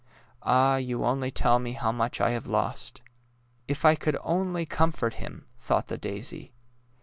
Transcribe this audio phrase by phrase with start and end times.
[0.41, 3.03] Ah, you only tell me how much I have lost!
[3.67, 6.53] "If I could only comfort him!'' thought the daisy.